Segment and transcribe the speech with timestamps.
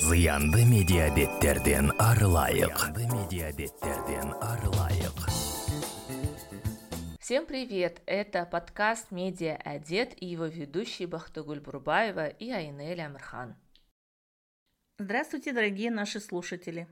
[0.00, 5.14] зыянды медиабеттерден арылайык медиабеттерден арылайык
[7.18, 8.02] Всем привет!
[8.04, 13.56] Это подкаст «Медиа Одет» и его ведущие Бахтагуль Бурбаева и Айнель Амирхан.
[14.98, 16.86] Здравствуйте, дорогие наши слушатели!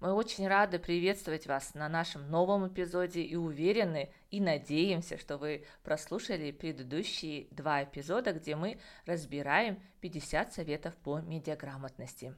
[0.00, 5.64] Мы очень рады приветствовать вас на нашем новом эпизоде и уверены и надеемся, что вы
[5.84, 12.34] прослушали предыдущие два эпизода, где мы разбираем 50 советов по медиаграмотности.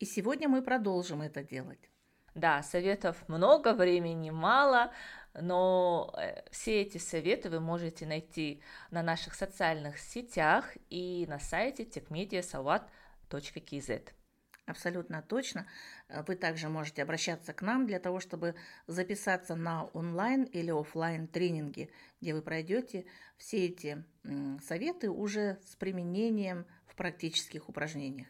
[0.00, 1.90] И сегодня мы продолжим это делать.
[2.34, 4.92] Да, советов много, времени мало,
[5.34, 8.60] но э, все эти советы вы можете найти
[8.90, 14.12] на наших социальных сетях и на сайте techmediasawat.kz.
[14.68, 15.66] Абсолютно точно.
[16.08, 18.54] Э, вы также можете обращаться к нам для того, чтобы
[18.86, 21.90] записаться на онлайн или офлайн тренинги,
[22.20, 23.06] где вы пройдете
[23.38, 24.04] все эти
[24.62, 28.28] советы уже с применением в практических упражнениях.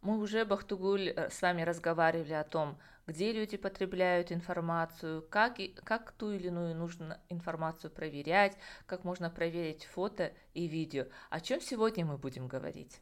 [0.00, 2.78] Мы уже, Бахтугуль, э, с вами разговаривали о том,
[3.08, 9.28] где люди потребляют информацию, как, и, как ту или иную нужно информацию проверять, как можно
[9.28, 11.06] проверить фото и видео.
[11.30, 13.00] О чем сегодня мы будем говорить?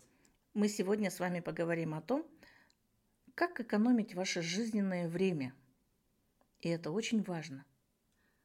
[0.53, 2.27] Мы сегодня с вами поговорим о том,
[3.37, 5.55] как экономить ваше жизненное время.
[6.61, 7.65] И это очень важно.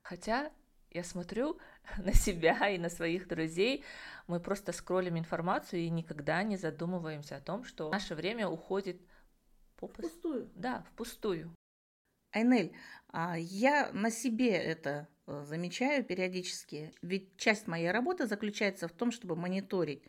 [0.04, 0.52] Хотя
[0.92, 1.58] я смотрю
[1.98, 3.84] на себя и на своих друзей,
[4.28, 9.02] мы просто скроллим информацию и никогда не задумываемся о том, что наше время уходит
[9.76, 10.52] впустую.
[10.54, 11.56] Да, впустую.
[12.32, 12.76] Айнель,
[13.08, 19.12] а я на себе это э, замечаю периодически, ведь часть моей работы заключается в том,
[19.12, 20.04] чтобы мониторить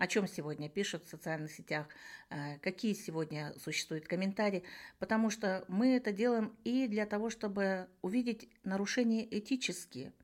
[0.00, 1.86] о чем сегодня пишут в социальных сетях,
[2.30, 4.64] э, какие сегодня существуют комментарии,
[4.98, 10.14] потому что мы это делаем и для того, чтобы увидеть нарушения этические,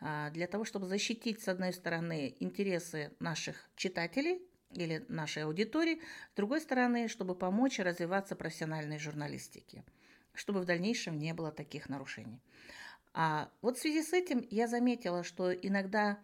[0.00, 6.00] а, для того, чтобы защитить, с одной стороны, интересы наших читателей или нашей аудитории,
[6.32, 9.84] с другой стороны, чтобы помочь развиваться профессиональной журналистике,
[10.32, 12.40] чтобы в дальнейшем не было таких нарушений.
[13.12, 16.20] А вот в связи с этим я заметила, что иногда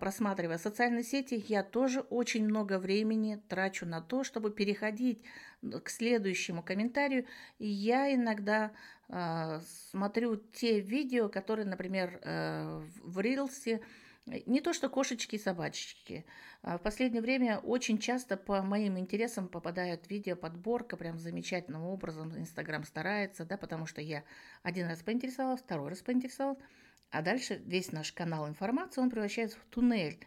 [0.00, 5.22] просматривая социальные сети, я тоже очень много времени трачу на то, чтобы переходить
[5.82, 7.26] к следующему комментарию.
[7.58, 8.72] И я иногда
[9.08, 13.80] э, смотрю те видео, которые, например, э, в Рилсе,
[14.46, 16.24] не то что кошечки и собачки.
[16.62, 22.34] В последнее время очень часто по моим интересам попадают видео подборка прям замечательным образом.
[22.38, 24.24] Инстаграм старается, да, потому что я
[24.62, 26.58] один раз поинтересовалась, второй раз поинтересовалась.
[27.10, 30.18] А дальше весь наш канал информации, он превращается в туннель.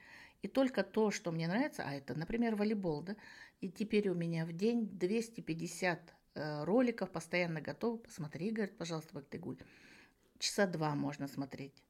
[0.41, 3.15] И только то, что мне нравится, а это, например, волейбол, да,
[3.59, 7.97] и теперь у меня в день 250 э, роликов постоянно готовы.
[7.97, 9.57] Посмотри, говорит, пожалуйста, Бактыгуль.
[10.37, 11.83] Часа два можно смотреть.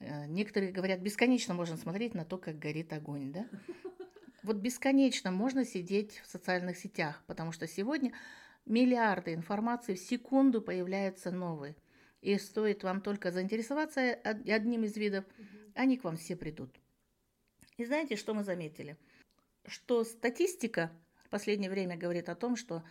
[0.00, 3.46] Э, некоторые говорят, бесконечно можно смотреть на то, как горит огонь, да?
[4.42, 8.12] Вот бесконечно можно сидеть в социальных сетях, потому что сегодня
[8.66, 11.76] миллиарды информации в секунду появляются новые.
[12.22, 15.24] И стоит вам только заинтересоваться одним из видов,
[15.74, 16.80] они к вам все придут.
[17.76, 18.96] И знаете, что мы заметили?
[19.66, 20.92] Что статистика
[21.24, 22.84] в последнее время говорит о том, что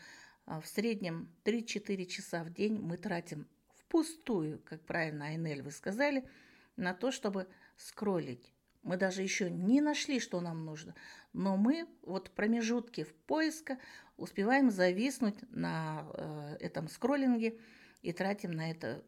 [0.46, 6.28] а, в среднем 3-4 часа в день мы тратим впустую, как правильно, Айнель, вы сказали,
[6.76, 8.54] на то, чтобы скроллить.
[8.84, 10.96] Мы даже еще не нашли, что нам нужно,
[11.34, 13.78] но мы вот в промежутке в поиска
[14.18, 17.60] успеваем зависнуть на э, этом скроллинге
[18.02, 19.06] и тратим на это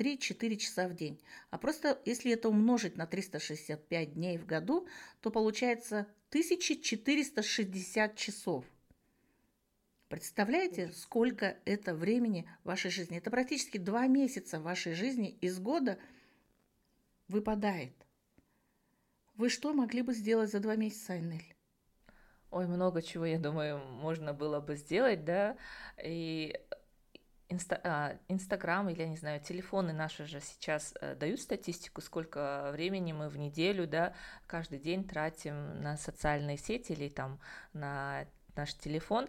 [0.00, 1.20] 3-4 часа в день.
[1.50, 4.88] А просто если это умножить на 365 дней в году,
[5.20, 8.64] то получается 1460 часов.
[10.08, 13.18] Представляете, сколько это времени в вашей жизни?
[13.18, 15.98] Это практически два месяца вашей жизни из года
[17.28, 17.92] выпадает.
[19.34, 21.54] Вы что могли бы сделать за два месяца, Айнель?
[22.50, 25.56] Ой, много чего, я думаю, можно было бы сделать, да.
[26.02, 26.58] И
[27.50, 33.28] Инстаграм или, я не знаю, телефоны наши же сейчас э, дают статистику, сколько времени мы
[33.28, 34.14] в неделю, да,
[34.46, 37.40] каждый день тратим на социальные сети или там
[37.72, 38.24] на
[38.54, 39.28] наш телефон.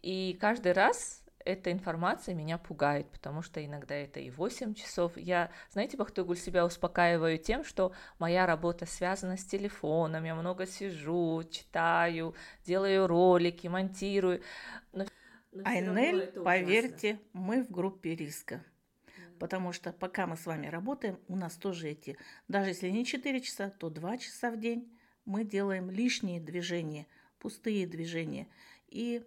[0.00, 5.16] И каждый раз эта информация меня пугает, потому что иногда это и 8 часов.
[5.16, 11.42] Я, знаете, Бахтугуль, себя успокаиваю тем, что моя работа связана с телефоном, я много сижу,
[11.50, 12.34] читаю,
[12.64, 14.42] делаю ролики, монтирую.
[14.92, 15.06] Но
[15.64, 18.64] Айнель, поверьте, мы в группе риска.
[19.38, 22.16] Потому что пока мы с вами работаем, у нас тоже эти,
[22.48, 24.92] даже если не 4 часа, то 2 часа в день
[25.24, 27.06] мы делаем лишние движения,
[27.38, 28.48] пустые движения.
[28.88, 29.22] И,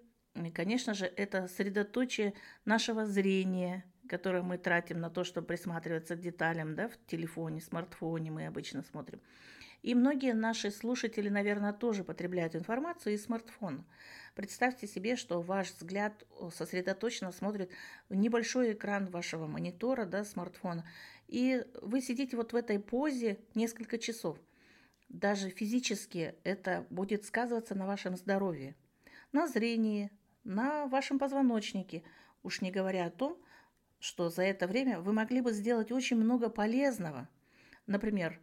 [0.54, 2.34] конечно же, это средоточие
[2.66, 8.32] нашего зрения, которое мы тратим на то, чтобы присматриваться к деталям да, в телефоне, смартфоне
[8.32, 9.22] мы обычно смотрим.
[9.82, 13.84] И многие наши слушатели, наверное, тоже потребляют информацию из смартфона.
[14.36, 17.72] Представьте себе, что ваш взгляд сосредоточенно смотрит
[18.08, 20.86] в небольшой экран вашего монитора, да, смартфона,
[21.28, 24.38] и вы сидите вот в этой позе несколько часов.
[25.10, 28.76] Даже физически это будет сказываться на вашем здоровье,
[29.32, 30.12] на зрении,
[30.44, 32.04] на вашем позвоночнике,
[32.44, 33.38] уж не говоря о том,
[34.00, 37.28] что за это время вы могли бы сделать очень много полезного.
[37.88, 38.40] Например,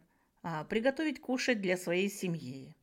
[0.69, 2.75] приготовить кушать для своей семьи,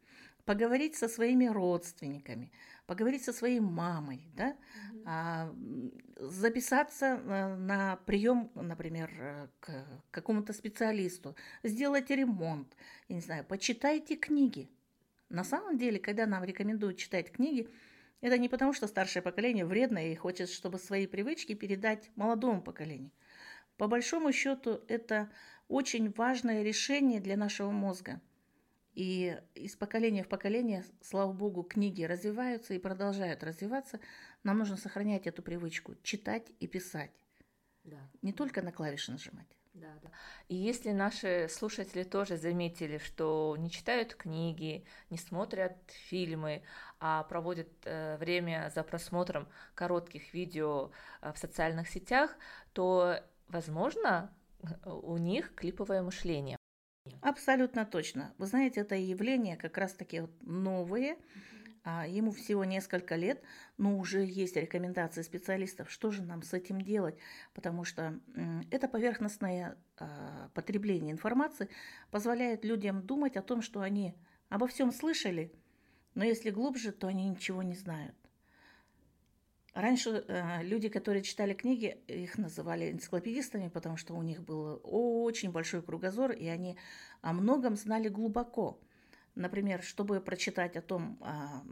[0.44, 2.52] поговорить со своими родственниками,
[2.86, 4.56] поговорить со своей мамой, да,
[5.04, 6.30] mm-hmm.
[6.30, 12.76] записаться э, на прием, например, э, к какому-то специалисту, сделать ремонт,
[13.08, 14.70] я не знаю, почитайте книги.
[15.28, 17.68] На самом деле, когда нам рекомендуют читать книги,
[18.20, 23.10] это не потому, что старшее поколение вредное и хочет, чтобы свои привычки передать молодому поколению.
[23.76, 25.28] По большому счету, это
[25.68, 28.20] очень важное решение для нашего мозга.
[28.94, 34.00] И из поколения в поколение, слава богу, книги развиваются и продолжают развиваться.
[34.42, 37.10] Нам нужно сохранять эту привычку, читать и писать.
[37.84, 37.98] Да.
[38.22, 39.46] Не только на клавиши нажимать.
[39.74, 40.10] Да, да.
[40.48, 45.76] И если наши слушатели тоже заметили, что не читают книги, не смотрят
[46.08, 46.62] фильмы,
[46.98, 50.90] а проводят э, время за просмотром коротких видео
[51.20, 52.34] э, в социальных сетях,
[52.72, 54.32] то, возможно,
[54.84, 56.56] у них клиповое мышление.
[57.20, 58.34] Абсолютно точно.
[58.38, 61.16] Вы знаете, это явление как раз-таки вот новые,
[61.84, 63.42] а, ему всего несколько лет,
[63.78, 67.16] но уже есть рекомендации специалистов, что же нам с этим делать,
[67.54, 68.18] потому что
[68.72, 71.68] это поверхностное а, потребление информации
[72.10, 74.16] позволяет людям думать о том, что они
[74.48, 75.52] обо всем слышали,
[76.14, 78.16] но если глубже, то они ничего не знают.
[79.76, 85.52] Раньше э, люди, которые читали книги, их называли энциклопедистами, потому что у них был очень
[85.52, 86.78] большой кругозор, и они
[87.20, 88.80] о многом знали глубоко.
[89.34, 91.62] Например, чтобы прочитать о том, а,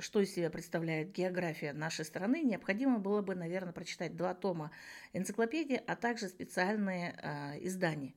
[0.00, 4.72] что из себя представляет география нашей страны, необходимо было бы, наверное, прочитать два тома
[5.12, 8.14] энциклопедии, а также специальные а, издания.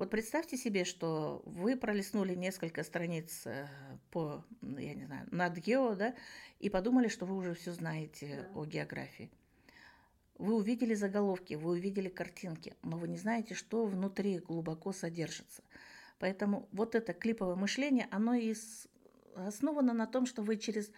[0.00, 3.68] Вот представьте себе, что вы пролистнули несколько страниц э,
[4.10, 6.14] по, я не знаю, над гео, да,
[6.58, 8.58] и подумали, что вы уже все знаете да.
[8.58, 9.30] о географии.
[10.38, 15.62] Вы увидели заголовки, вы увидели картинки, но вы не знаете, что внутри глубоко содержится.
[16.18, 18.54] Поэтому вот это клиповое мышление, оно и
[19.34, 20.90] основано на том, что вы через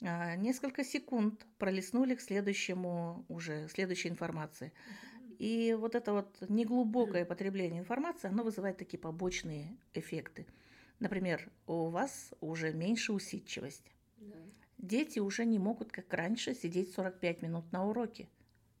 [0.00, 4.72] а, несколько секунд пролистнули к следующему уже, следующей информации.
[5.44, 10.46] И вот это вот неглубокое потребление информации, оно вызывает такие побочные эффекты.
[11.00, 13.92] Например, у вас уже меньше усидчивости.
[14.16, 14.36] Да.
[14.78, 18.26] Дети уже не могут, как раньше, сидеть 45 минут на уроке.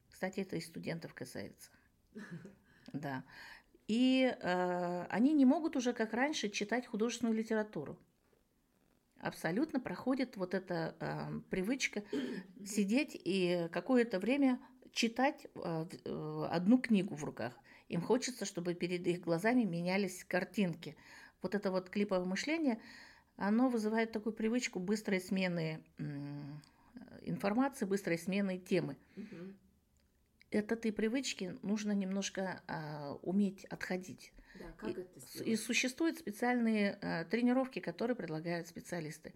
[0.08, 1.70] Кстати, это и студентов касается.
[2.94, 3.24] Да.
[3.88, 7.98] И э, они не могут уже, как раньше, читать художественную литературу.
[9.18, 12.04] Абсолютно проходит вот эта э, привычка
[12.64, 14.60] сидеть и какое-то время
[14.94, 17.52] читать э, э, одну книгу в руках.
[17.88, 20.96] Им хочется, чтобы перед их глазами менялись картинки.
[21.42, 22.80] Вот это вот клиповое мышление,
[23.36, 25.84] оно вызывает такую привычку быстрой смены
[27.22, 28.96] информации, быстрой смены темы.
[29.16, 29.54] Угу
[30.58, 34.32] от этой привычки нужно немножко а, уметь отходить.
[34.58, 35.48] Да, как и, это сделать?
[35.48, 39.34] и существуют специальные а, тренировки, которые предлагают специалисты.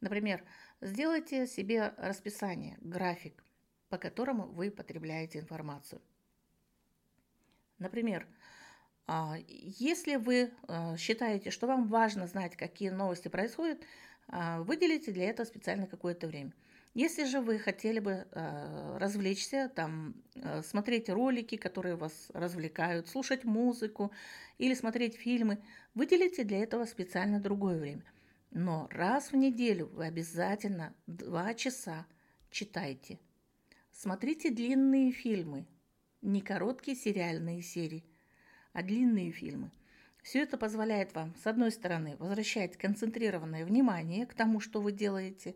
[0.00, 0.42] Например,
[0.80, 3.42] сделайте себе расписание, график,
[3.90, 6.00] по которому вы потребляете информацию.
[7.78, 8.26] Например,
[9.06, 13.78] а, если вы а, считаете, что вам важно знать, какие новости происходят,
[14.28, 16.52] а, выделите для этого специально какое-то время.
[16.94, 23.44] Если же вы хотели бы э, развлечься, там, э, смотреть ролики, которые вас развлекают, слушать
[23.44, 24.10] музыку
[24.58, 25.62] или смотреть фильмы,
[25.94, 28.02] выделите для этого специально другое время.
[28.50, 32.06] Но раз в неделю вы обязательно два часа
[32.50, 33.20] читайте.
[33.92, 35.66] Смотрите длинные фильмы,
[36.22, 38.04] не короткие сериальные серии,
[38.72, 39.70] а длинные фильмы.
[40.22, 45.54] Все это позволяет вам, с одной стороны, возвращать концентрированное внимание к тому, что вы делаете,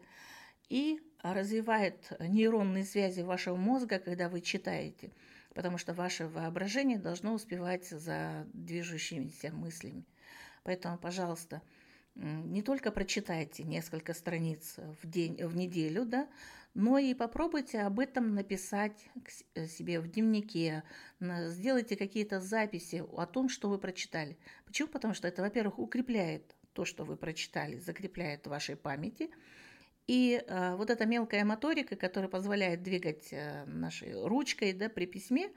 [0.68, 5.12] и развивает нейронные связи вашего мозга, когда вы читаете,
[5.54, 10.04] потому что ваше воображение должно успевать за движущимися мыслями.
[10.64, 11.62] Поэтому, пожалуйста,
[12.14, 16.28] не только прочитайте несколько страниц в день, в неделю, да,
[16.74, 19.08] но и попробуйте об этом написать
[19.54, 20.82] э, себе в дневнике,
[21.20, 24.36] сделайте какие-то записи о том, что вы прочитали.
[24.64, 24.88] Почему?
[24.88, 29.30] Потому что это, во-первых, укрепляет то, что вы прочитали, закрепляет в вашей памяти–
[30.06, 35.50] и э, вот эта мелкая моторика, которая позволяет двигать э, нашей ручкой да, при письме,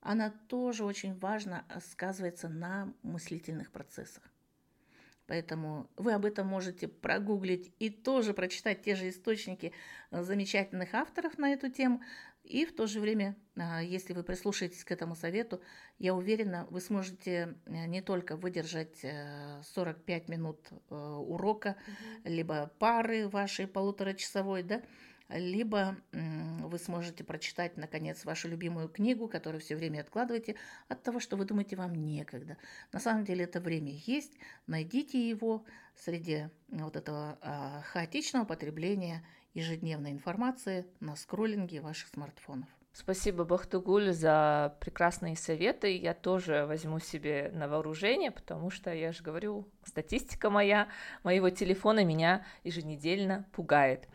[0.00, 4.22] она тоже очень важно сказывается на мыслительных процессах.
[5.26, 9.72] Поэтому вы об этом можете прогуглить и тоже прочитать те же источники
[10.10, 12.02] э, замечательных авторов на эту тему.
[12.42, 15.62] И в то же время, а, если вы прислушаетесь к этому совету,
[15.98, 19.04] я уверена, вы сможете э, не только выдержать
[19.62, 22.30] 45 минут урока, mm-hmm.
[22.30, 24.82] либо пары вашей полуторачасовой, да,
[25.28, 30.56] либо вы сможете прочитать, наконец, вашу любимую книгу, которую все время откладываете,
[30.88, 32.56] от того, что вы думаете, вам некогда.
[32.92, 34.32] На самом деле это время есть,
[34.66, 35.64] найдите его
[35.94, 42.68] среди вот этого а, хаотичного потребления ежедневной информации на скроллинге ваших смартфонов.
[42.92, 45.96] Спасибо, Бахтугуль, за прекрасные советы.
[45.96, 50.86] Я тоже возьму себе на вооружение, потому что, я же говорю, статистика моя,
[51.24, 54.08] моего телефона меня еженедельно пугает.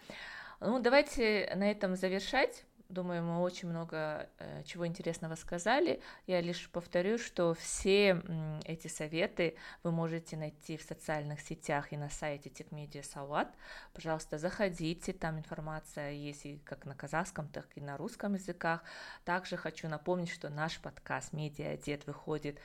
[0.59, 2.65] Ну, давайте на этом завершать.
[2.89, 6.01] Думаю, мы очень много э, чего интересного сказали.
[6.25, 8.21] Я лишь повторю, что все
[8.65, 13.53] эти советы вы можете найти в социальных сетях и на сайте Техмедиа Сауат.
[13.93, 18.83] Пожалуйста, заходите, там информация есть и как на казахском, так и на русском языках.
[19.23, 22.59] Также хочу напомнить, что наш подкаст «Медиа Дед» выходит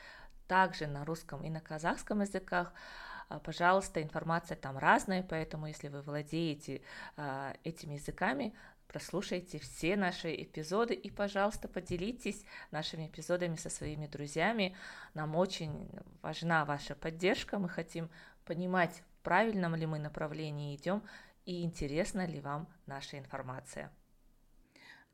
[0.48, 2.72] также на русском и на казахском языках.
[3.28, 6.82] А, пожалуйста, информация там разная, поэтому если вы владеете
[7.16, 8.54] а, этими языками,
[8.88, 14.76] прослушайте все наши эпизоды и, пожалуйста, поделитесь нашими эпизодами со своими друзьями.
[15.14, 15.90] Нам очень
[16.22, 18.10] важна ваша поддержка, мы хотим
[18.44, 21.02] понимать, в правильном ли мы направлении идем
[21.44, 23.90] и интересна ли вам наша информация.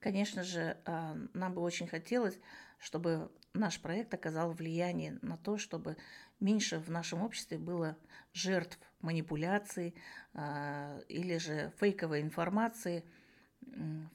[0.00, 2.38] Конечно же, а, нам бы очень хотелось,
[2.78, 5.96] чтобы наш проект оказал влияние на то, чтобы
[6.38, 7.96] меньше в нашем обществе было
[8.32, 9.94] жертв манипуляций
[10.34, 13.04] а, или же фейковой информации.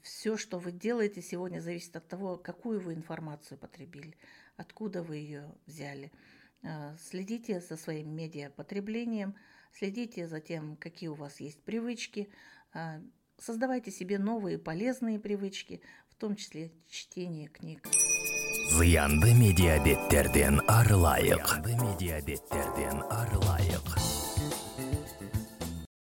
[0.02, 4.18] Все, что вы делаете сегодня, зависит от того, какую вы информацию потребили,
[4.58, 6.12] откуда вы ее взяли.
[6.64, 9.36] А, следите за своим медиапотреблением,
[9.72, 12.30] следите за тем, какие у вас есть привычки,
[12.74, 13.02] а,
[13.38, 17.88] создавайте себе новые полезные привычки, в том числе чтение книг.
[18.70, 19.78] зиянды медиа
[20.68, 21.46] арылайық.
[21.46, 22.22] Зиянды медиа
[23.14, 24.05] арылайық.